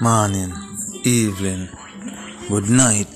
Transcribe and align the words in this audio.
morning, 0.00 0.52
evening, 1.04 1.68
good 2.48 2.70
night 2.70 3.14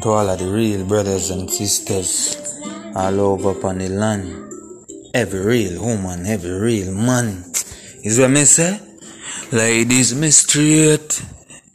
to 0.00 0.08
all 0.08 0.28
of 0.28 0.38
the 0.38 0.50
real 0.50 0.86
brothers 0.86 1.30
and 1.30 1.50
sisters 1.50 2.60
all 2.94 3.20
over 3.20 3.50
upon 3.50 3.78
the 3.78 3.88
land. 3.88 4.52
Every 5.14 5.44
real 5.44 5.82
woman, 5.82 6.26
every 6.26 6.58
real 6.58 6.92
man. 6.92 7.44
Is 8.04 8.18
what 8.18 8.30
me 8.30 8.44
say? 8.44 8.80
Ladies, 9.52 10.14
me 10.14 10.30
straight. 10.30 11.22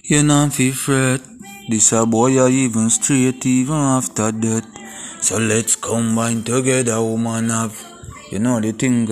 You 0.04 0.24
know 0.24 0.50
fi 0.50 0.72
fret. 0.72 1.22
This 1.70 1.92
a 1.94 2.06
boy 2.06 2.40
are 2.40 2.50
even 2.50 2.90
straight 2.90 3.46
even 3.46 3.76
after 3.76 4.32
that. 4.32 4.66
So 5.22 5.38
let's 5.38 5.76
combine 5.76 6.44
together, 6.44 7.02
woman 7.02 7.50
have. 7.50 7.76
You 8.32 8.40
know 8.40 8.60
the 8.60 8.72
thing. 8.72 9.08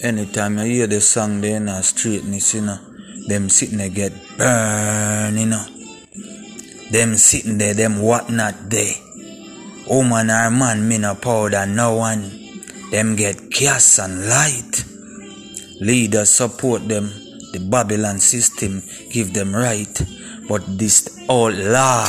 Anytime 0.00 0.58
I 0.58 0.66
hear 0.66 0.86
the 0.86 1.00
song, 1.00 1.40
they 1.40 1.54
in 1.54 1.68
a 1.68 1.82
straightness, 1.82 2.54
you 2.54 2.62
know. 2.62 2.87
Them 3.28 3.48
sitting 3.48 3.78
there 3.78 3.90
get 3.90 4.12
burn, 4.38 5.36
you 5.36 5.46
know. 5.46 5.64
Them 6.90 7.14
sitting 7.16 7.58
there, 7.58 7.74
them 7.74 8.00
what 8.00 8.30
not 8.30 8.70
there. 8.70 8.94
Oh, 9.86 9.98
Woman 10.00 10.30
or 10.30 10.50
man, 10.50 10.88
me 10.88 10.96
no 10.96 11.14
powder, 11.14 11.66
no 11.66 11.96
one. 11.96 12.30
Them 12.90 13.16
get 13.16 13.50
gas 13.50 13.98
and 13.98 14.26
light. 14.26 14.84
Leaders 15.80 16.30
support 16.30 16.88
them. 16.88 17.12
The 17.52 17.60
Babylon 17.60 18.18
system 18.18 18.82
give 19.12 19.34
them 19.34 19.54
right. 19.54 20.02
But 20.48 20.64
this 20.78 21.24
old 21.28 21.54
law 21.54 22.08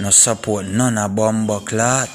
no 0.00 0.10
support 0.10 0.66
none 0.66 0.96
of 0.96 1.14
bomber 1.16 1.60
clot. 1.60 2.08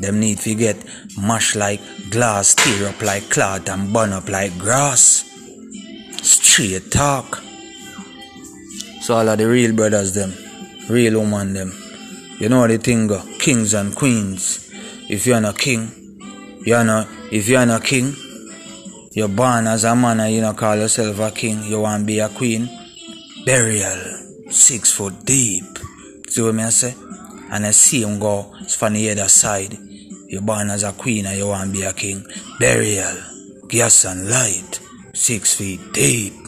Them 0.00 0.20
need 0.20 0.38
to 0.38 0.54
get 0.54 0.76
mash 1.16 1.56
like 1.56 1.80
glass, 2.10 2.54
tear 2.54 2.88
up 2.88 3.00
like 3.00 3.30
cloth 3.30 3.68
and 3.68 3.92
burn 3.92 4.12
up 4.12 4.28
like 4.28 4.58
grass. 4.58 5.24
Straight 6.54 6.88
talk. 6.88 7.42
So 9.00 9.16
all 9.16 9.28
of 9.28 9.38
the 9.38 9.48
real 9.48 9.74
brothers 9.74 10.14
them, 10.14 10.32
real 10.88 11.18
woman 11.18 11.52
them. 11.52 11.72
You 12.38 12.48
know 12.48 12.68
the 12.68 12.78
thing 12.78 13.08
go, 13.08 13.20
kings 13.40 13.74
and 13.74 13.92
queens. 13.92 14.70
If 15.10 15.26
you're 15.26 15.40
not 15.40 15.58
king, 15.58 15.90
you're 16.64 16.84
not 16.84 17.08
if 17.32 17.48
you're 17.48 17.66
not 17.66 17.82
king, 17.82 18.14
you're 19.10 19.26
born 19.26 19.66
as 19.66 19.82
a 19.82 19.96
man 19.96 20.20
and 20.20 20.32
you 20.32 20.42
don't 20.42 20.56
call 20.56 20.76
yourself 20.76 21.18
a 21.18 21.32
king, 21.32 21.60
you 21.64 21.80
want 21.80 22.02
to 22.02 22.06
be 22.06 22.20
a 22.20 22.28
queen. 22.28 22.68
Burial, 23.44 23.98
six 24.48 24.92
foot 24.92 25.24
deep. 25.24 25.64
See 26.28 26.40
what 26.40 26.56
I 26.60 26.70
say? 26.70 26.94
And 27.50 27.66
I 27.66 27.72
see 27.72 28.04
him 28.04 28.20
go 28.20 28.54
from 28.68 28.92
the 28.92 29.10
other 29.10 29.26
side. 29.26 29.76
You're 30.28 30.40
born 30.40 30.70
as 30.70 30.84
a 30.84 30.92
queen 30.92 31.26
and 31.26 31.36
you 31.36 31.48
want 31.48 31.74
to 31.74 31.80
be 31.80 31.82
a 31.82 31.92
king. 31.92 32.24
Burial, 32.60 33.16
gas 33.66 34.04
and 34.04 34.30
light, 34.30 34.78
six 35.14 35.56
feet 35.56 35.80
deep. 35.92 36.43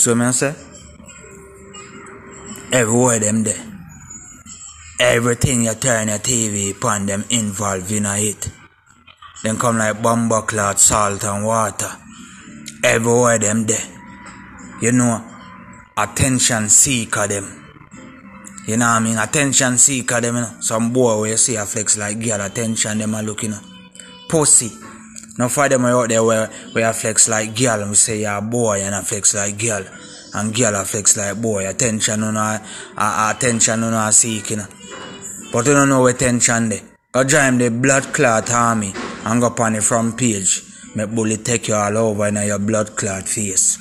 So 0.00 0.14
me 0.14 0.32
say? 0.32 0.54
Everywhere 2.72 3.18
them 3.18 3.42
there. 3.42 3.62
Everything 4.98 5.64
you 5.64 5.74
turn 5.74 6.08
your 6.08 6.16
TV 6.16 6.74
upon 6.74 7.04
them 7.04 7.22
involved 7.28 7.92
in 7.92 8.06
it. 8.06 8.50
Them 9.44 9.58
come 9.58 9.76
like 9.76 10.00
bomber 10.00 10.40
clot, 10.40 10.80
salt 10.80 11.22
and 11.24 11.44
water. 11.44 11.90
Everywhere 12.82 13.40
them 13.40 13.66
there. 13.66 13.84
You 14.80 14.92
know, 14.92 15.22
attention 15.98 16.70
seeker 16.70 17.26
them. 17.26 17.44
You 18.66 18.78
know 18.78 18.86
what 18.86 18.92
I 18.92 19.00
mean? 19.00 19.18
Attention 19.18 19.76
seeker 19.76 20.22
them, 20.22 20.36
you 20.36 20.40
know. 20.40 20.60
Some 20.60 20.94
boy 20.94 21.20
where 21.20 21.30
you 21.32 21.36
see 21.36 21.56
a 21.56 21.66
flex 21.66 21.98
like 21.98 22.24
girl, 22.24 22.40
attention 22.40 22.96
them 22.96 23.12
a 23.12 23.22
looking. 23.22 23.50
you 23.50 23.56
know. 23.56 23.62
Pussy. 24.30 24.70
No 25.38 25.48
for 25.48 25.68
them 25.68 25.84
out 25.84 26.08
there 26.08 26.24
where, 26.24 26.50
a 26.76 26.92
flex 26.92 27.28
like 27.28 27.56
girl 27.56 27.88
we 27.88 27.94
say 27.94 28.20
you're 28.20 28.36
a 28.36 28.42
boy 28.42 28.80
and 28.82 28.94
a 28.94 29.02
flex 29.02 29.34
like 29.34 29.58
girl. 29.58 29.84
And 30.34 30.54
girl 30.54 30.74
a 30.76 30.84
flex 30.84 31.16
like 31.16 31.40
boy. 31.40 31.68
Attention 31.68 32.22
uh, 32.22 32.58
uh, 32.96 33.32
attention 33.34 33.82
you 33.82 33.90
know 33.90 34.06
a 34.06 34.12
seek, 34.12 34.50
you. 34.50 34.62
But 35.52 35.66
you 35.66 35.72
don't 35.72 35.88
know 35.88 36.02
where 36.02 36.14
attention 36.14 36.68
there. 36.68 36.80
Go 37.12 37.24
join 37.24 37.58
the 37.58 37.70
blood 37.70 38.12
clot 38.14 38.50
army 38.52 38.92
and 39.24 39.40
go 39.40 39.48
upon 39.48 39.72
the 39.72 39.80
front 39.80 40.16
page. 40.16 40.62
Make 40.94 41.14
bully 41.14 41.36
take 41.36 41.68
you 41.68 41.74
all 41.74 41.96
over 41.96 42.26
in 42.28 42.36
your 42.36 42.58
blood 42.58 42.96
clot 42.96 43.28
face. 43.28 43.78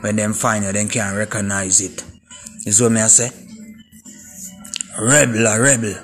When 0.00 0.16
them 0.16 0.32
find 0.32 0.64
you, 0.64 0.72
they 0.72 0.86
can't 0.86 1.16
recognize 1.16 1.80
it. 1.80 2.04
Is 2.66 2.80
what 2.80 2.92
me 2.92 3.00
I 3.00 3.06
say? 3.06 3.30
Rebel 4.98 5.46
a 5.46 5.60
rebel. 5.60 5.94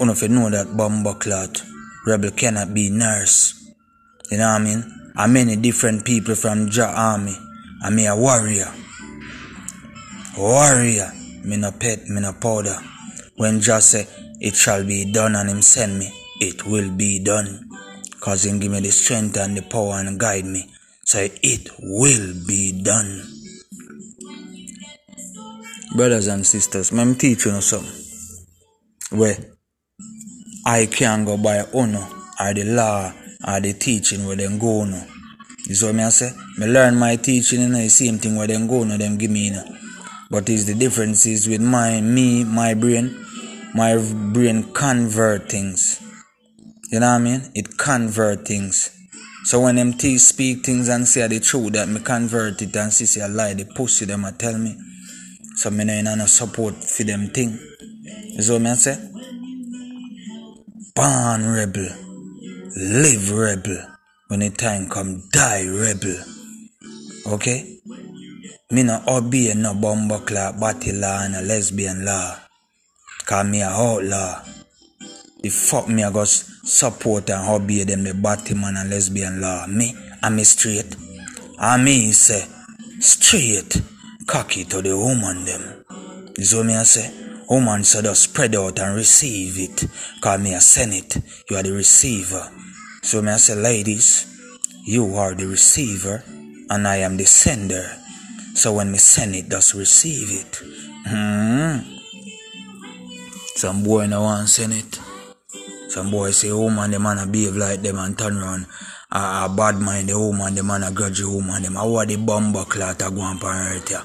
Know 0.00 0.12
if 0.12 0.22
you 0.22 0.28
know 0.28 0.50
that 0.50 0.76
bomber 0.76 1.14
clot. 1.14 1.62
Rebel 2.04 2.32
cannot 2.32 2.74
be 2.74 2.90
nurse. 2.90 3.61
You 4.32 4.38
know 4.38 4.46
what 4.46 4.62
I 4.62 4.64
mean? 4.64 5.12
And 5.14 5.34
many 5.34 5.56
different 5.56 6.06
people 6.06 6.34
from 6.34 6.70
Jah 6.70 6.90
army. 6.96 7.36
I 7.82 7.90
me 7.90 8.06
a 8.06 8.16
warrior. 8.16 8.72
Warrior. 10.38 11.12
Me 11.44 11.58
no 11.58 11.70
pet, 11.72 12.06
me 12.08 12.22
no 12.22 12.32
powder. 12.32 12.78
When 13.36 13.60
Jah 13.60 13.82
say, 13.82 14.06
it 14.40 14.54
shall 14.54 14.86
be 14.86 15.12
done 15.12 15.36
and 15.36 15.50
him 15.50 15.60
send 15.60 15.98
me, 15.98 16.10
it 16.40 16.64
will 16.64 16.90
be 16.90 17.22
done. 17.22 17.68
Cause 18.20 18.46
him 18.46 18.58
give 18.58 18.72
me 18.72 18.80
the 18.80 18.90
strength 18.90 19.36
and 19.36 19.54
the 19.54 19.60
power 19.60 19.96
and 19.96 20.18
guide 20.18 20.46
me. 20.46 20.72
Say, 21.04 21.30
it 21.42 21.68
will 21.78 22.32
be 22.48 22.80
done. 22.82 23.24
Brothers 25.94 26.28
and 26.28 26.46
sisters, 26.46 26.90
let 26.90 27.06
me 27.06 27.14
teach 27.16 27.44
you 27.44 27.60
something. 27.60 27.92
Where 29.10 29.36
I 30.64 30.86
can 30.86 31.26
go 31.26 31.36
by 31.36 31.66
honor 31.74 32.08
or 32.40 32.54
the 32.54 32.64
law 32.64 33.12
or 33.46 33.60
the 33.60 33.72
teaching 33.72 34.26
where 34.26 34.36
them 34.36 34.58
go 34.58 34.84
no. 34.84 35.04
You 35.66 35.74
see 35.74 35.86
what 35.86 35.94
me 35.94 36.02
I 36.02 36.08
say? 36.08 36.32
Me 36.58 36.66
learn 36.66 36.96
my 36.96 37.16
teaching 37.16 37.62
and 37.62 37.74
the 37.74 37.88
same 37.88 38.18
thing 38.18 38.36
where 38.36 38.46
them 38.46 38.66
go 38.66 38.84
no, 38.84 38.96
them 38.96 39.16
give 39.16 39.30
me 39.30 39.50
no. 39.50 39.64
But 40.30 40.48
is 40.48 40.66
the 40.66 40.74
differences 40.74 41.46
with 41.46 41.60
my 41.60 42.00
me, 42.00 42.44
my 42.44 42.74
brain, 42.74 43.24
my 43.74 43.96
brain 44.32 44.72
convert 44.72 45.48
things. 45.48 46.00
You 46.90 47.00
know 47.00 47.06
what 47.06 47.14
I 47.14 47.18
mean? 47.18 47.50
It 47.54 47.78
convert 47.78 48.46
things. 48.46 48.90
So 49.44 49.60
when 49.60 49.74
them 49.76 49.94
t- 49.94 50.18
speak 50.18 50.64
things 50.64 50.88
and 50.88 51.06
say 51.06 51.26
the 51.26 51.40
truth 51.40 51.72
that 51.72 51.88
me 51.88 52.00
convert 52.00 52.62
it 52.62 52.76
and 52.76 52.92
see 52.92 53.06
say 53.06 53.22
a 53.22 53.28
lie, 53.28 53.54
the 53.54 53.64
pussy 53.64 54.04
them 54.04 54.24
a 54.24 54.32
tell 54.32 54.56
me. 54.56 54.76
So 55.56 55.70
me 55.70 55.84
no 55.84 55.92
in 55.92 56.04
no 56.04 56.26
support 56.26 56.74
for 56.74 57.02
them 57.02 57.28
thing. 57.28 57.58
You 58.34 58.42
see 58.42 58.52
what 58.52 58.62
me 58.62 58.70
I 58.70 58.74
say? 58.74 58.96
Born 60.94 61.46
rebel, 61.46 61.88
live 62.76 63.30
rebel. 63.32 63.86
When 64.28 64.40
the 64.40 64.50
time 64.50 64.88
come, 64.88 65.28
die 65.30 65.66
rebel. 65.66 66.16
Okay? 67.26 67.78
Me 68.70 68.82
no 68.82 69.02
obey 69.06 69.50
eh, 69.50 69.54
no 69.54 69.74
bomber 69.74 70.20
clock, 70.20 70.58
batty 70.58 70.92
law 70.92 71.22
and 71.22 71.36
a 71.36 71.42
lesbian 71.42 72.04
law. 72.04 72.36
Cause 73.26 73.46
me 73.46 73.60
a 73.60 73.68
outlaw. 73.68 74.42
The 75.42 75.50
fuck 75.50 75.88
me 75.88 76.02
I 76.02 76.10
go 76.10 76.24
support 76.24 77.28
and 77.28 77.48
obey 77.48 77.82
eh, 77.82 77.84
them 77.84 78.04
the 78.04 78.14
batty 78.14 78.54
man 78.54 78.76
and 78.78 78.88
lesbian 78.88 79.40
law. 79.40 79.66
Me, 79.66 79.94
I'm 80.22 80.38
a 80.38 80.44
straight. 80.44 80.96
I 81.58 81.76
mean 81.76 82.12
say, 82.12 82.46
straight, 83.00 83.82
cocky 84.26 84.64
to 84.64 84.80
the 84.80 84.96
woman 84.96 85.44
them. 85.44 85.84
See 86.40 86.56
what 86.56 86.66
me 86.66 86.74
I 86.74 86.84
say? 86.84 87.21
Woman 87.48 87.84
so 87.84 88.02
just 88.02 88.22
spread 88.22 88.54
out 88.54 88.78
and 88.78 88.96
receive 88.96 89.58
it. 89.58 89.86
Cause 90.20 90.40
me 90.40 90.54
a 90.54 90.60
send 90.60 90.94
it. 90.94 91.16
You 91.50 91.56
are 91.56 91.62
the 91.62 91.72
receiver. 91.72 92.50
So 93.02 93.20
me 93.22 93.32
I 93.32 93.36
say, 93.36 93.54
ladies, 93.54 94.26
you 94.84 95.14
are 95.16 95.34
the 95.34 95.46
receiver 95.46 96.24
and 96.70 96.88
I 96.88 96.96
am 96.96 97.16
the 97.16 97.24
sender. 97.24 97.88
So 98.54 98.74
when 98.74 98.90
me 98.92 98.98
send 98.98 99.34
it, 99.34 99.50
just 99.50 99.74
receive 99.74 100.28
it. 100.30 100.62
Hmm. 101.06 101.78
Some 103.56 103.82
boy 103.82 104.06
no 104.06 104.22
want 104.22 104.48
send 104.48 104.72
it. 104.72 104.98
Some 105.88 106.10
boy 106.10 106.30
say, 106.30 106.50
woman, 106.52 106.90
the 106.90 106.98
man 106.98 107.18
a 107.18 107.26
behave 107.26 107.56
like 107.56 107.82
them 107.82 107.98
and 107.98 108.16
turn 108.16 108.38
around. 108.38 108.66
A, 109.10 109.46
bad 109.54 109.78
mind, 109.78 110.08
the 110.08 110.18
woman, 110.18 110.54
the 110.54 110.62
man 110.62 110.82
a 110.82 110.90
grudge 110.90 111.22
woman, 111.22 111.62
them. 111.62 111.74
How 111.74 111.94
are 111.96 112.06
the 112.06 112.16
bomber 112.16 112.64
clot 112.64 113.02
a 113.02 113.10
go 113.10 113.20
on 113.20 113.38
earth, 113.44 113.90
yeah? 113.90 114.02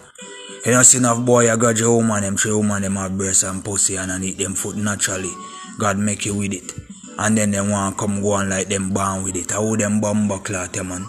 You 0.67 0.73
know, 0.73 0.83
see 0.83 0.97
enough 0.97 1.23
boy 1.25 1.49
I 1.49 1.55
got 1.55 1.79
your 1.79 1.95
woman, 1.95 2.23
them 2.23 2.35
three 2.35 2.51
woman, 2.51 2.81
them 2.81 2.97
have 2.97 3.17
breast 3.17 3.43
and 3.43 3.63
pussy 3.63 3.95
and, 3.95 4.11
and 4.11 4.21
eat 4.25 4.37
them 4.37 4.53
food 4.53 4.75
naturally. 4.75 5.31
God 5.79 5.97
make 5.97 6.25
you 6.25 6.35
with 6.35 6.51
it. 6.51 6.73
And 7.17 7.37
then 7.37 7.51
them 7.51 7.69
want 7.69 7.97
come 7.97 8.21
go 8.21 8.33
on 8.33 8.49
like 8.49 8.67
them 8.67 8.89
born 8.89 9.23
with 9.23 9.37
it. 9.37 9.51
How 9.51 9.77
them 9.77 10.01
bomber 10.01 10.39
clot, 10.39 10.75
man? 10.85 11.05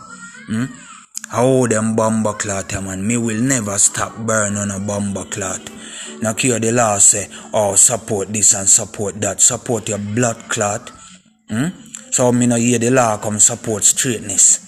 Hmm? 0.46 0.64
How 1.28 1.66
them 1.66 1.96
bomber 1.96 2.34
clot, 2.34 2.72
man? 2.84 3.04
Me 3.04 3.16
will 3.16 3.42
never 3.42 3.76
stop 3.78 4.16
burn 4.18 4.56
on 4.56 4.70
a 4.70 4.78
bomber 4.78 5.24
clot. 5.24 5.68
Now 6.22 6.34
here 6.34 6.60
the 6.60 6.70
law 6.70 6.98
say, 6.98 7.26
oh, 7.52 7.74
support 7.74 8.28
this 8.28 8.54
and 8.54 8.68
support 8.68 9.20
that. 9.22 9.40
Support 9.40 9.88
your 9.88 9.98
blood 9.98 10.36
clot. 10.48 10.92
Hmm? 11.50 11.70
So 12.12 12.30
me 12.30 12.46
no 12.46 12.54
hear 12.54 12.78
the 12.78 12.90
law 12.90 13.16
come 13.16 13.40
support 13.40 13.82
straightness. 13.82 14.64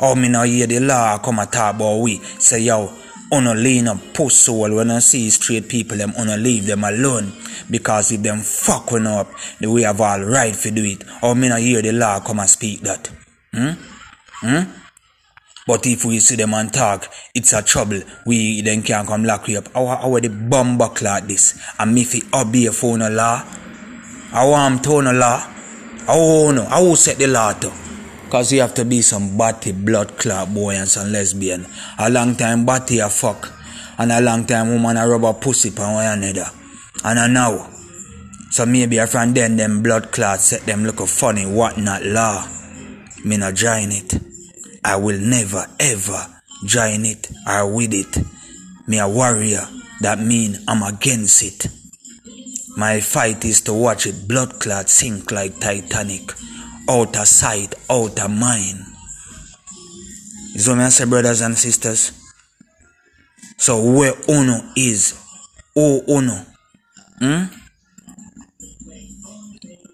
Oh, 0.00 0.14
me 0.14 0.30
no 0.30 0.42
hear 0.44 0.66
the 0.66 0.80
law 0.80 1.18
come 1.18 1.38
a 1.38 1.44
talk 1.44 1.74
about 1.74 2.00
we. 2.00 2.16
Say, 2.38 2.60
yo, 2.62 2.90
uno 3.32 3.54
lean 3.54 3.88
up 3.88 3.98
soul 4.30 4.74
when 4.74 4.90
I 4.90 5.00
see 5.00 5.30
straight 5.30 5.68
people, 5.68 5.96
them 5.96 6.12
uno 6.18 6.36
leave 6.36 6.66
them 6.66 6.84
alone. 6.84 7.32
Because 7.70 8.12
if 8.12 8.22
them 8.22 8.40
fuck 8.40 8.92
one 8.92 9.06
up, 9.06 9.28
the 9.60 9.70
way 9.70 9.82
have 9.82 10.00
all 10.00 10.20
right 10.20 10.54
for 10.54 10.70
do 10.70 10.84
it. 10.84 11.02
Or 11.22 11.34
me 11.34 11.48
no 11.48 11.56
hear 11.56 11.82
the 11.82 11.92
law 11.92 12.20
come 12.20 12.40
and 12.40 12.48
speak 12.48 12.80
that. 12.82 13.10
Hmm? 13.52 13.70
Hmm? 14.40 14.70
But 15.66 15.84
if 15.86 16.04
we 16.04 16.20
see 16.20 16.36
them 16.36 16.54
and 16.54 16.72
talk, 16.72 17.12
it's 17.34 17.52
a 17.52 17.60
trouble. 17.60 18.00
We 18.24 18.62
then 18.62 18.82
can 18.82 19.04
come 19.04 19.24
lock 19.24 19.48
we 19.48 19.56
up. 19.56 19.72
How, 19.74 19.86
how 19.86 20.18
the 20.20 20.28
bomb 20.28 20.78
back 20.78 21.02
like 21.02 21.26
this? 21.26 21.60
And 21.78 21.92
me 21.92 22.04
fi 22.04 22.22
obey 22.32 22.68
for 22.68 22.96
no 22.96 23.08
law? 23.10 23.44
I 24.32 24.46
want 24.46 24.84
to 24.84 25.00
law? 25.00 25.38
How 26.06 26.52
no? 26.52 26.64
How 26.66 26.94
set 26.94 27.18
the 27.18 27.26
law 27.26 27.52
to? 27.52 27.72
Cause 28.36 28.52
you 28.52 28.60
have 28.60 28.74
to 28.74 28.84
be 28.84 29.00
some 29.00 29.38
batty 29.38 29.72
blood 29.72 30.18
clot 30.18 30.52
boy 30.52 30.74
and 30.74 30.86
some 30.86 31.10
lesbian. 31.10 31.64
A 31.98 32.10
long 32.10 32.36
time 32.36 32.66
batty 32.66 32.98
a 32.98 33.08
fuck. 33.08 33.50
And 33.96 34.12
a 34.12 34.20
long 34.20 34.44
time 34.44 34.68
woman 34.68 34.98
a 34.98 35.08
rub 35.08 35.24
a 35.24 35.32
pussy 35.32 35.70
pan 35.70 35.94
one 35.94 36.22
another. 36.22 36.44
And 37.02 37.18
I 37.18 37.28
know. 37.28 37.66
So 38.50 38.66
maybe 38.66 38.98
a 38.98 39.06
friend 39.06 39.34
then 39.34 39.56
them 39.56 39.82
blood 39.82 40.12
clots 40.12 40.44
set 40.44 40.66
them 40.66 40.84
look 40.84 40.98
funny, 41.08 41.46
what 41.46 41.78
not 41.78 42.04
law. 42.04 42.46
Me 43.24 43.38
not 43.38 43.54
join 43.54 43.90
it. 43.90 44.20
I 44.84 44.96
will 44.96 45.18
never 45.18 45.64
ever 45.80 46.26
join 46.66 47.06
it 47.06 47.30
or 47.48 47.74
with 47.74 47.94
it. 47.94 48.18
Me 48.86 48.98
a 48.98 49.08
warrior, 49.08 49.66
that 50.02 50.18
mean 50.18 50.58
I'm 50.68 50.82
against 50.82 51.42
it. 51.42 51.68
My 52.76 53.00
fight 53.00 53.46
is 53.46 53.62
to 53.62 53.72
watch 53.72 54.06
it 54.06 54.28
blood 54.28 54.60
clot 54.60 54.90
sink 54.90 55.32
like 55.32 55.58
Titanic. 55.58 56.34
Out 56.88 57.16
of 57.16 57.26
sight, 57.26 57.74
out 57.90 58.18
of 58.20 58.30
mind. 58.30 58.78
I 60.54 60.88
say, 60.88 61.04
brothers 61.04 61.40
and 61.40 61.56
sisters? 61.58 62.12
So 63.58 63.82
where 63.82 64.14
Uno 64.28 64.60
is, 64.76 65.18
oh 65.74 66.02
Uno. 66.08 66.46
Hmm? 67.18 67.44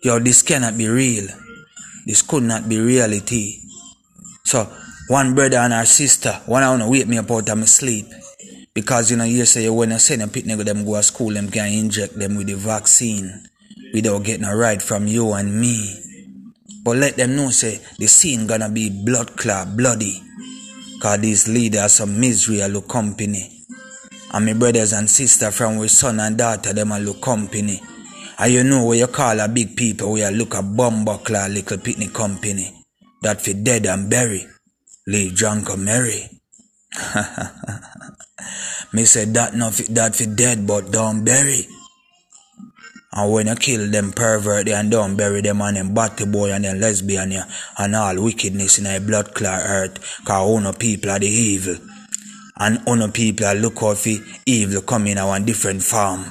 Yo, 0.03 0.19
this 0.19 0.43
cannot 0.43 0.77
be 0.77 0.89
real. 0.89 1.27
This 2.07 2.23
could 2.23 2.43
not 2.43 2.69
be 2.69 2.81
reality. 2.81 3.61
So 4.45 4.65
one 5.09 5.35
brother 5.35 5.59
and 5.59 5.73
our 5.73 5.87
sister, 5.87 6.33
one 6.47 6.63
I 6.63 6.71
wanna 6.71 6.91
wake 6.91 7.07
me 7.07 7.19
up 7.19 7.31
out 7.31 7.49
of 7.49 7.59
my 7.59 7.65
sleep. 7.65 8.07
Because 8.75 9.11
you 9.11 9.17
know, 9.17 9.25
you 9.25 9.45
say 9.45 9.69
when 9.69 9.91
you 9.91 9.99
send 9.99 10.23
a 10.23 10.29
picnic 10.29 10.59
them 10.59 10.85
go 10.85 10.97
to 10.97 11.03
school, 11.03 11.31
them 11.31 11.51
can 11.51 11.73
inject 11.73 12.19
them 12.19 12.37
with 12.37 12.49
the 12.49 12.55
vaccine 12.55 13.45
without 13.95 14.25
getting 14.25 14.45
a 14.45 14.57
ride 14.57 14.83
from 14.83 15.07
you 15.07 15.33
and 15.33 15.61
me. 15.61 16.02
But 16.83 16.97
let 16.97 17.17
them 17.17 17.37
know 17.37 17.51
say 17.51 17.81
the 17.99 18.07
scene 18.07 18.47
gonna 18.47 18.69
be 18.69 18.91
blood 18.91 19.37
clot, 19.37 19.77
bloody. 19.77 20.21
Cause 21.01 21.21
these 21.21 21.49
leaders 21.49 21.93
some 21.93 22.19
misery 22.19 22.61
a 22.61 22.69
look 22.69 22.89
company. 22.89 23.49
And 24.33 24.47
my 24.47 24.53
brothers 24.55 24.93
and 24.93 25.09
sisters 25.09 25.57
from 25.57 25.77
with 25.79 25.91
son 25.91 26.19
and 26.21 26.37
daughter 26.39 26.73
them 26.73 26.93
a 26.93 26.99
look 26.99 27.21
company. 27.21 27.81
And 28.39 28.53
you 28.53 28.65
know 28.65 28.85
what 28.85 28.99
you 28.99 29.07
call 29.07 29.39
a 29.39 29.49
big 29.49 29.77
people 29.77 30.13
we 30.13 30.23
a 30.23 30.31
look 30.31 30.55
a 30.55 30.63
bomb 30.63 31.05
buckler 31.05 31.49
little 31.49 31.79
picnic 31.79 32.13
company. 32.13 32.73
That 33.23 33.41
fi 33.41 33.53
dead 33.53 33.87
and 33.87 34.11
bury. 34.11 34.47
Leave 35.07 35.37
drunk 35.37 35.71
or 35.71 35.77
merry. 35.77 36.29
Me 38.93 39.05
say 39.05 39.25
that 39.27 39.55
not 39.55 39.73
that 39.91 40.17
fi 40.17 40.27
dead 40.27 40.67
but 40.67 40.91
don't 40.91 41.25
bury. 41.25 41.67
And 43.13 43.33
when 43.33 43.47
you 43.47 43.55
kill 43.57 43.91
them 43.91 44.13
pervert 44.13 44.69
and 44.69 44.91
don't 44.91 45.17
bury 45.17 45.43
them 45.43 45.61
and 45.61 45.77
them 45.77 45.95
batty 45.95 46.25
boy 46.25 46.53
and 46.53 46.65
them 46.65 46.81
lesbian 46.81 47.33
yeah, 47.33 47.45
and 47.79 47.95
all 47.95 48.23
wickedness 48.23 48.79
in 48.79 48.87
a 48.87 48.99
blood 49.01 49.35
clot 49.35 49.63
earth, 49.65 50.23
cause 50.25 50.65
all 50.67 50.73
people 50.73 51.11
are 51.11 51.19
the 51.19 51.27
evil. 51.27 51.77
And 52.57 52.83
all 52.87 53.09
people 53.09 53.47
are 53.47 53.55
look 53.55 53.83
out 53.83 53.99
for 53.99 54.11
evil 54.47 54.83
coming 54.83 55.13
in 55.13 55.19
a 55.19 55.41
different 55.41 55.83
form. 55.83 56.25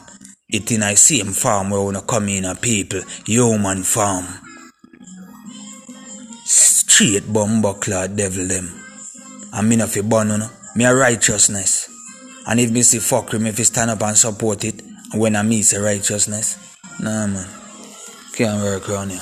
It 0.49 0.71
in 0.71 0.83
a 0.83 0.95
same 0.95 1.33
farm 1.33 1.69
where 1.69 1.81
wanna 1.81 2.01
come 2.01 2.29
in 2.29 2.45
a 2.45 2.55
people, 2.55 3.01
human 3.25 3.83
farm 3.83 4.25
straight 7.01 7.23
bumbuckler 7.23 8.15
devil 8.15 8.45
them. 8.45 8.69
And 9.53 9.67
me 9.67 9.75
not 9.75 9.89
fi 9.89 10.01
born 10.01 10.27
no. 10.27 10.49
Me 10.75 10.85
a 10.85 10.93
righteousness. 10.93 11.89
And 12.45 12.59
if 12.59 12.69
me 12.69 12.83
see 12.83 12.99
fuckery, 12.99 13.39
me 13.39 13.51
fi 13.51 13.63
stand 13.63 13.91
up 13.91 14.03
and 14.03 14.17
support 14.17 14.63
it. 14.65 14.83
When 15.13 15.35
I 15.35 15.61
say 15.61 15.77
righteousness. 15.77 16.70
Nah 17.01 17.25
man. 17.25 17.47
Can't 18.33 18.61
work 18.61 18.87
around 18.87 19.09
here. 19.09 19.21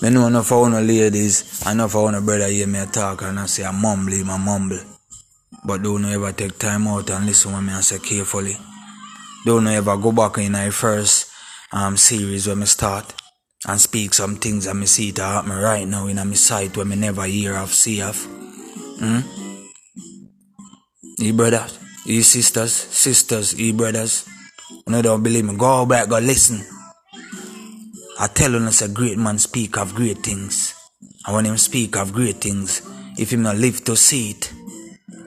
Me 0.00 0.10
know 0.10 0.28
enough 0.28 0.52
of 0.52 0.70
no 0.70 0.80
ladies, 0.80 1.66
enough 1.66 1.96
of 1.96 2.12
no 2.12 2.20
brother 2.20 2.46
hear 2.46 2.68
me 2.68 2.78
talk 2.92 3.22
and 3.22 3.40
I 3.40 3.46
say 3.46 3.64
I 3.64 3.72
mumble, 3.72 4.14
I 4.14 4.36
mumble. 4.38 4.78
But 5.64 5.82
don't 5.82 6.04
ever 6.04 6.30
take 6.30 6.56
time 6.56 6.86
out 6.86 7.10
and 7.10 7.26
listen 7.26 7.50
to 7.50 7.60
me 7.60 7.72
and 7.72 7.84
say 7.84 7.98
carefully. 7.98 8.56
Don't 9.44 9.66
ever 9.66 9.96
go 9.96 10.12
back 10.12 10.38
in 10.38 10.52
my 10.52 10.70
first 10.70 11.28
um, 11.72 11.96
series 11.96 12.46
when 12.46 12.60
me 12.60 12.66
start 12.66 13.12
and 13.66 13.80
speak 13.80 14.14
some 14.14 14.36
things 14.36 14.68
and 14.68 14.78
me 14.78 14.86
see 14.86 15.08
it 15.08 15.18
happen 15.18 15.50
right 15.50 15.88
now 15.88 16.06
in 16.06 16.28
me 16.28 16.36
sight 16.36 16.76
where 16.76 16.86
me 16.86 16.94
never 16.94 17.24
hear 17.24 17.56
of 17.56 17.74
see 17.74 18.00
of. 18.00 18.16
Hmm? 19.00 19.20
You 21.18 21.32
brothers, 21.32 21.76
you 22.06 22.22
sisters, 22.22 22.72
sisters, 22.72 23.58
you 23.58 23.72
brothers. 23.72 24.28
When 24.84 24.96
you 24.96 25.02
don't 25.02 25.22
believe 25.22 25.44
me, 25.44 25.56
go 25.56 25.86
back, 25.86 26.08
go 26.08 26.18
listen. 26.18 26.64
I 28.20 28.26
tell 28.26 28.50
you, 28.50 28.66
a 28.66 28.88
great 28.88 29.16
man 29.16 29.38
speak 29.38 29.78
of 29.78 29.94
great 29.94 30.18
things. 30.18 30.74
And 31.26 31.36
when 31.36 31.44
him 31.44 31.56
speak 31.56 31.96
of 31.96 32.12
great 32.12 32.36
things, 32.36 32.82
if 33.18 33.32
him 33.32 33.42
not 33.42 33.56
live 33.56 33.84
to 33.84 33.96
see 33.96 34.30
it, 34.30 34.52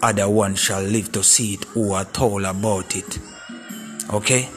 other 0.01 0.27
one 0.29 0.55
shall 0.55 0.81
live 0.81 1.11
to 1.13 1.23
see 1.23 1.53
it 1.53 1.63
who 1.65 1.93
are 1.93 2.05
told 2.05 2.43
about 2.43 2.95
it. 2.95 3.19
Okay? 4.11 4.49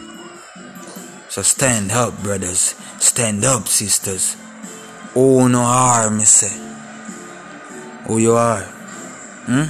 So 1.28 1.42
stand 1.42 1.92
up, 1.92 2.22
brothers. 2.22 2.74
Stand 2.98 3.44
up, 3.44 3.68
sisters. 3.68 4.36
Oh, 5.14 5.46
no 5.48 5.62
harm, 5.62 6.18
me 6.18 6.24
say. 6.24 6.60
Who 8.06 8.18
you 8.18 8.34
are? 8.34 8.62
Hmm? 9.46 9.66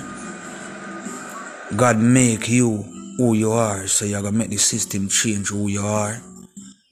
God 1.77 1.99
make 1.99 2.49
you 2.49 2.94
who 3.17 3.35
you 3.35 3.53
are, 3.53 3.87
so 3.87 4.05
you're 4.05 4.23
gonna 4.23 4.37
make 4.37 4.51
the 4.51 4.57
system 4.57 5.09
change 5.09 5.49
who 5.49 5.69
you 5.69 5.83
are. 5.83 6.21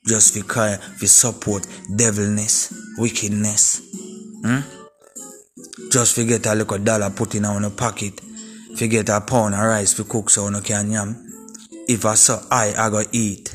Just 0.06 0.34
because 0.34 0.78
we 1.00 1.06
support 1.06 1.66
devilness, 1.94 2.72
wickedness. 2.98 3.80
Hmm? 4.44 4.60
Just 5.90 6.14
forget 6.14 6.46
a 6.46 6.54
little 6.54 6.78
dollar 6.78 7.10
put 7.10 7.34
in 7.34 7.44
our 7.44 7.70
pocket. 7.70 8.20
Forget 8.76 9.08
a 9.10 9.20
pound 9.20 9.54
of 9.54 9.60
rice 9.60 9.92
for 9.92 10.04
cook 10.04 10.30
so 10.30 10.48
no 10.48 10.60
can 10.60 10.90
yam. 10.90 11.14
If 11.88 12.04
I 12.04 12.14
saw 12.14 12.40
I, 12.50 12.74
I 12.76 12.90
go 12.90 13.02
eat. 13.12 13.54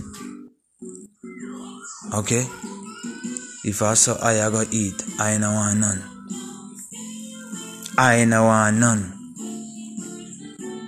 Okay? 2.13 2.45
If 3.65 3.81
I 3.81 3.95
saw 3.95 4.17
I, 4.21 4.45
I 4.45 4.49
go 4.49 4.63
eat. 4.71 5.03
I 5.19 5.37
no 5.37 5.51
want 5.51 5.79
none. 5.79 6.03
I 7.97 8.25
no 8.25 8.43
want 8.45 8.77
none. 8.77 9.13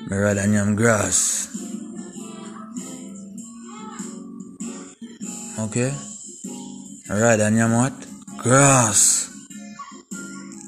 Me 0.07 0.15
rather 0.15 0.47
yam 0.47 0.75
grass. 0.75 1.48
Okay? 5.65 5.93
I 7.09 7.19
rather 7.19 7.49
yam 7.49 7.73
what? 7.73 7.93
Grass. 8.37 9.29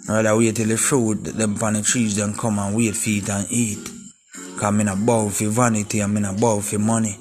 I 0.10 0.16
rather 0.16 0.38
wait 0.38 0.56
till 0.56 0.68
the 0.68 0.78
fruit, 0.78 1.24
them 1.24 1.58
on 1.62 1.74
the 1.74 1.82
trees, 1.82 2.16
then 2.16 2.34
come 2.34 2.60
and 2.60 2.76
wait 2.76 2.96
for 2.96 3.10
it 3.10 3.30
and 3.30 3.48
eat. 3.50 3.90
Cause 4.58 4.80
in 4.80 4.88
a 4.88 4.96
bow 4.96 5.30
for 5.30 5.46
vanity, 5.46 6.02
I'm 6.02 6.18
in 6.18 6.26
a 6.26 6.34
bow 6.34 6.60
for 6.60 6.78
money. 6.80 7.18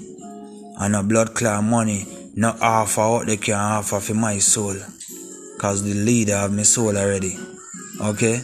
And 0.79 0.97
a 0.97 1.03
blood 1.03 1.35
clot 1.35 1.63
money 1.65 2.07
not 2.35 2.59
half 2.61 2.99
of 2.99 3.11
what 3.11 3.27
they 3.27 3.37
can 3.37 3.55
offer 3.55 4.01
for 4.01 4.15
my 4.15 4.39
soul. 4.39 4.77
Cause 5.59 5.83
the 5.83 5.95
leader 5.95 6.37
have 6.37 6.53
my 6.53 6.63
soul 6.63 6.97
already. 6.97 7.37
Okay? 8.01 8.41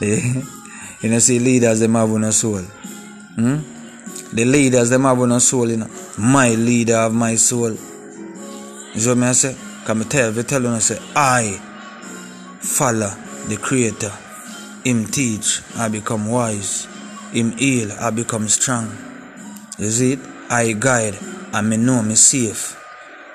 you 0.00 1.08
know 1.08 1.18
see 1.18 1.38
leaders 1.38 1.80
them 1.80 1.94
have 1.94 2.10
no 2.10 2.30
soul. 2.30 2.60
Hmm? 2.60 3.58
The 4.34 4.44
leaders 4.44 4.90
them 4.90 5.04
have 5.04 5.18
no 5.18 5.38
soul, 5.38 5.70
you 5.70 5.78
know. 5.78 5.90
My 6.18 6.50
leader 6.50 6.96
of 6.96 7.14
my 7.14 7.36
soul. 7.36 7.70
You 8.94 9.14
what 9.14 9.22
I 9.22 9.32
say? 9.32 9.56
Can 9.86 9.98
me 9.98 10.04
tell 10.04 10.32
you 10.32 10.42
tell 10.42 10.62
you 10.62 10.68
I 10.68 10.78
say 10.78 10.98
I 11.14 11.58
follow 12.60 13.10
the 13.48 13.56
creator. 13.56 14.12
Him 14.84 15.06
teach, 15.06 15.62
I 15.76 15.88
become 15.88 16.28
wise. 16.28 16.86
Him 17.32 17.52
heal, 17.52 17.92
I 17.92 18.10
become 18.10 18.48
strong. 18.48 18.90
You 19.78 19.90
see 19.90 20.12
it? 20.12 20.20
I 20.50 20.72
guide, 20.72 21.16
and 21.52 21.70
me 21.70 21.76
know 21.76 22.02
me 22.02 22.16
safe. 22.16 22.76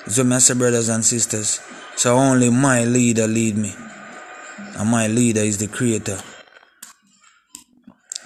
So 0.08 0.24
me 0.24 0.40
say 0.40 0.54
brothers 0.54 0.90
and 0.90 1.04
sisters, 1.04 1.62
so 1.96 2.16
only 2.18 2.50
my 2.50 2.84
leader 2.84 3.28
lead 3.28 3.58
me. 3.58 3.74
And 4.78 4.90
my 4.90 5.08
leader 5.08 5.42
is 5.42 5.58
the 5.58 5.68
creator. 5.68 6.20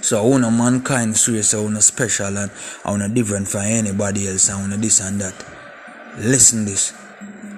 So 0.02 0.24
I 0.24 0.28
want 0.28 0.44
mankind 0.54 1.18
serious, 1.18 1.54
I 1.54 1.62
want 1.62 1.82
special 1.84 2.38
and 2.38 2.52
I 2.86 2.92
want 2.92 3.14
different 3.14 3.48
from 3.48 3.62
anybody 3.62 4.28
else, 4.28 4.50
I 4.50 4.60
want 4.60 4.82
this 4.82 5.02
and 5.02 5.20
that. 5.22 5.46
Listen 6.18 6.66
this. 6.66 6.94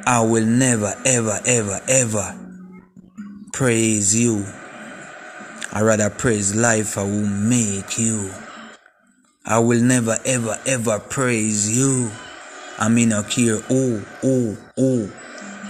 I 0.05 0.21
will 0.21 0.45
never, 0.45 0.93
ever, 1.05 1.39
ever, 1.45 1.79
ever 1.87 2.37
praise 3.53 4.19
you. 4.19 4.45
I 5.71 5.81
rather 5.81 6.09
praise 6.09 6.55
life 6.55 6.97
I 6.97 7.03
will 7.03 7.27
make 7.27 7.97
you. 7.97 8.31
I 9.45 9.59
will 9.59 9.81
never 9.81 10.17
ever 10.25 10.59
ever 10.65 10.99
praise 10.99 11.77
you. 11.77 12.11
I 12.79 12.89
mean, 12.89 13.09
not 13.09 13.29
care. 13.29 13.59
Oh, 13.69 14.05
oh, 14.23 14.57
oh, 14.77 15.11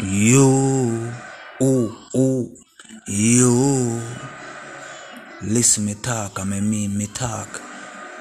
you. 0.01 1.11
Oh, 1.59 2.07
oh, 2.15 2.49
you. 3.07 4.01
Listen 5.43 5.85
me 5.85 5.95
talk, 5.95 6.39
I 6.39 6.43
me 6.43 6.61
mean 6.61 6.95
me 6.95 7.07
talk. 7.07 7.61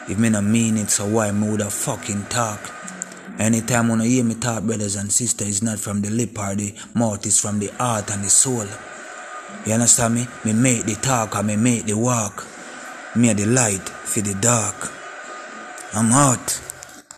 If 0.08 0.18
me 0.18 0.30
not 0.30 0.44
mean 0.44 0.78
it, 0.78 0.90
so 0.90 1.06
why 1.06 1.30
me 1.32 1.48
woulda 1.48 1.68
fucking 1.68 2.24
talk? 2.30 2.58
Anytime 3.38 3.88
when 3.88 4.00
I 4.00 4.06
hear 4.06 4.24
me 4.24 4.36
talk, 4.36 4.62
brothers 4.62 4.96
and 4.96 5.12
sisters, 5.12 5.48
it's 5.48 5.62
not 5.62 5.78
from 5.78 6.00
the 6.00 6.08
lip 6.08 6.38
or 6.38 6.54
the 6.54 6.74
mouth, 6.94 7.26
it's 7.26 7.38
from 7.38 7.58
the 7.58 7.66
heart 7.78 8.10
and 8.10 8.24
the 8.24 8.30
soul. 8.30 8.66
You 9.66 9.74
understand 9.74 10.14
me? 10.14 10.26
Me 10.46 10.54
make 10.54 10.84
the 10.84 10.94
talk 10.94 11.34
and 11.36 11.46
me 11.46 11.56
make 11.56 11.84
the 11.84 11.96
walk. 11.96 12.46
Me 13.14 13.32
the 13.34 13.44
light 13.44 13.86
for 13.86 14.22
the 14.22 14.34
dark. 14.40 14.90
I'm 15.92 16.10
hot. 16.10 16.69